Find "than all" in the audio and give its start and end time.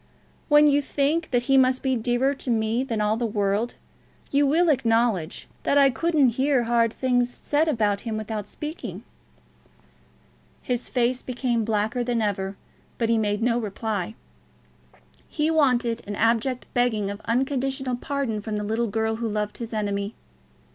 2.83-3.17